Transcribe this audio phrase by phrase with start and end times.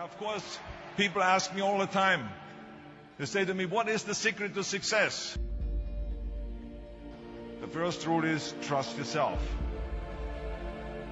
[0.00, 0.58] Of course,
[0.96, 2.26] people ask me all the time.
[3.18, 5.36] They say to me, what is the secret to success?
[7.60, 9.38] The first rule is trust yourself.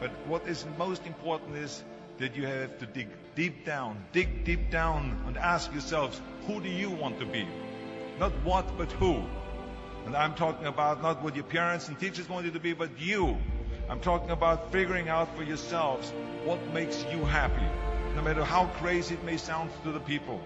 [0.00, 1.84] But what is most important is
[2.16, 6.70] that you have to dig deep down, dig deep down and ask yourselves, who do
[6.70, 7.46] you want to be?
[8.18, 9.22] Not what, but who.
[10.06, 12.98] And I'm talking about not what your parents and teachers want you to be, but
[12.98, 13.36] you.
[13.90, 16.10] I'm talking about figuring out for yourselves
[16.44, 17.68] what makes you happy,
[18.18, 20.40] no matter how crazy it may sound to the people.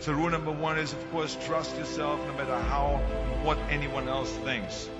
[0.00, 2.96] So rule number one is, of course, trust yourself no matter how,
[3.44, 4.90] what anyone else thinks.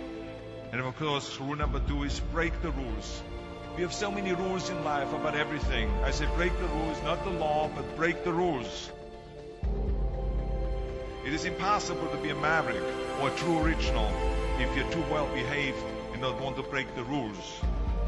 [0.70, 3.20] And of course, rule number two is break the rules.
[3.74, 5.90] We have so many rules in life about everything.
[6.04, 8.92] I say break the rules, not the law, but break the rules.
[11.26, 12.84] It is impossible to be a maverick
[13.20, 14.08] or a true original
[14.60, 17.60] if you're too well behaved and don't want to break the rules.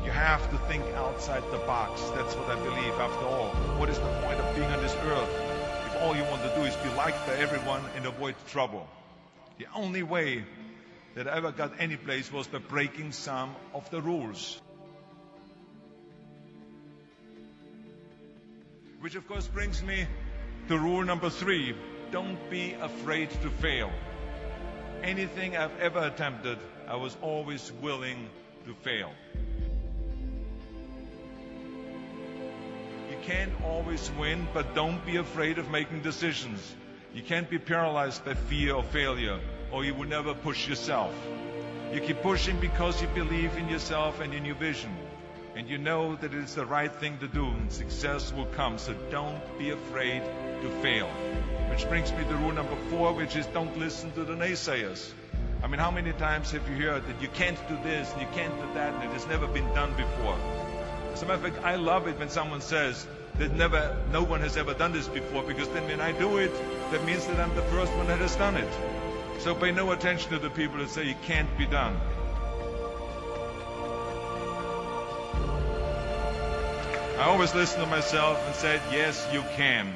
[0.04, 2.00] You have to think outside the box.
[2.14, 3.48] That's what I believe after all.
[3.78, 5.28] What is the point of being on this earth
[5.86, 8.88] if all you want to do is be liked by everyone and avoid trouble?
[9.58, 10.44] The only way
[11.14, 14.60] that I ever got any place was by breaking some of the rules.
[19.00, 20.06] Which of course brings me
[20.68, 21.74] to rule number three.
[22.10, 23.90] Don't be afraid to fail.
[25.02, 28.28] Anything I've ever attempted, I was always willing
[28.66, 29.12] to fail.
[33.24, 36.74] Can't always win, but don't be afraid of making decisions.
[37.14, 39.40] You can't be paralyzed by fear or failure,
[39.72, 41.14] or you will never push yourself.
[41.92, 44.96] You keep pushing because you believe in yourself and in your vision
[45.56, 48.78] and you know that it is the right thing to do and success will come.
[48.78, 50.22] So don't be afraid
[50.62, 51.06] to fail.
[51.68, 55.12] Which brings me to rule number four, which is don't listen to the naysayers.
[55.62, 58.28] I mean, how many times have you heard that you can't do this and you
[58.32, 60.69] can't do that and it has never been done before?
[61.12, 63.06] As a matter of fact, I love it when someone says
[63.38, 66.52] that never, no one has ever done this before because then when I do it,
[66.90, 68.72] that means that I'm the first one that has done it.
[69.40, 71.98] So pay no attention to the people that say it can't be done.
[77.18, 79.94] I always listen to myself and said, yes, you can.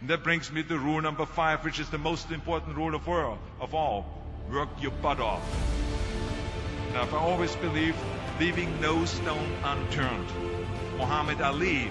[0.00, 3.08] And that brings me to rule number five, which is the most important rule of
[3.08, 3.38] all.
[3.60, 4.06] Of all.
[4.50, 5.42] Work your butt off.
[6.92, 7.98] Now, I've always believed
[8.40, 10.28] leaving no stone unturned.
[10.98, 11.90] Muhammad Ali,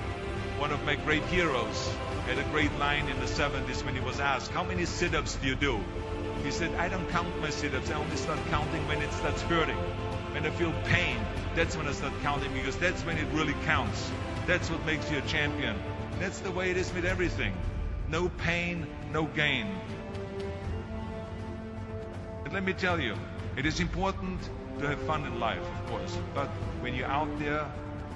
[0.58, 1.94] one of my great heroes,
[2.26, 5.48] had a great line in the 70s when he was asked, how many sit-ups do
[5.48, 5.80] you do?
[6.44, 7.90] He said, I don't count my sit-ups.
[7.90, 9.78] I only start counting when it starts hurting.
[10.34, 11.18] When I feel pain,
[11.56, 14.12] that's when I start counting because that's when it really counts.
[14.46, 15.76] That's what makes you a champion.
[16.20, 17.54] That's the way it is with everything.
[18.10, 19.68] No pain, no gain.
[22.44, 23.16] But let me tell you,
[23.56, 24.40] it is important
[24.80, 26.18] to have fun in life, of course.
[26.34, 26.48] But
[26.82, 27.66] when you're out there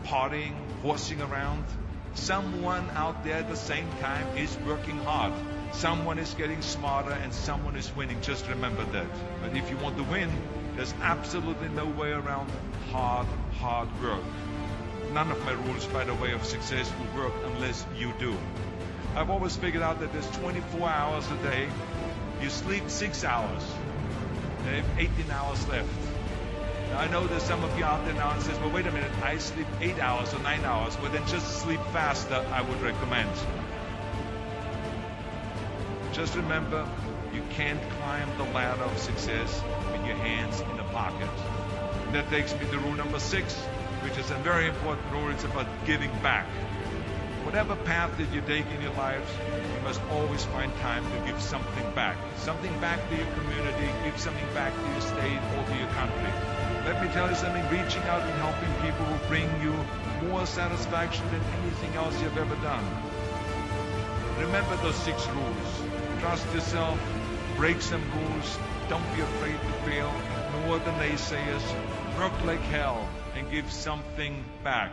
[0.04, 1.66] partying, horsing around,
[2.14, 5.34] someone out there at the same time is working hard.
[5.74, 8.22] Someone is getting smarter and someone is winning.
[8.22, 9.08] Just remember that.
[9.42, 10.32] But if you want to win,
[10.76, 12.50] there's absolutely no way around
[12.92, 13.28] hard,
[13.60, 14.24] hard work.
[15.14, 18.36] None of my rules, by the way, of success will work unless you do.
[19.16, 21.68] I've always figured out that there's 24 hours a day.
[22.42, 23.64] You sleep six hours.
[24.66, 26.17] You have 18 hours left.
[26.90, 28.92] Now, I know there's some of you out there now and says, well, wait a
[28.92, 30.98] minute, I sleep eight hours or nine hours.
[31.00, 33.32] Well, then just sleep faster, I would recommend.
[36.14, 36.88] Just remember,
[37.34, 39.62] you can't climb the ladder of success
[39.92, 41.30] with your hands in the pocket.
[42.06, 43.54] And that takes me to rule number six
[44.02, 45.30] which is a very important rule.
[45.30, 46.48] It's about giving back.
[47.48, 51.42] Whatever path that you take in your lives, you must always find time to give
[51.42, 52.18] something back.
[52.36, 56.32] Something back to your community, give something back to your state or to your country.
[56.84, 59.72] Let me tell you something, reaching out and helping people will bring you
[60.28, 62.84] more satisfaction than anything else you've ever done.
[64.44, 65.72] Remember those six rules.
[66.20, 67.00] Trust yourself,
[67.56, 68.60] break some rules,
[68.90, 70.12] don't be afraid to fail,
[70.52, 71.64] ignore the naysayers,
[72.20, 73.08] work like hell,
[73.38, 74.92] and give something back.